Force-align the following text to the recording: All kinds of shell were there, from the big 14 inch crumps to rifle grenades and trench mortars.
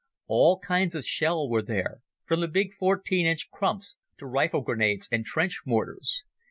All 0.25 0.57
kinds 0.57 0.95
of 0.95 1.05
shell 1.05 1.47
were 1.47 1.61
there, 1.61 2.01
from 2.25 2.41
the 2.41 2.47
big 2.47 2.73
14 2.73 3.27
inch 3.27 3.51
crumps 3.51 3.93
to 4.17 4.25
rifle 4.25 4.61
grenades 4.61 5.07
and 5.11 5.23
trench 5.23 5.61
mortars. 5.63 6.23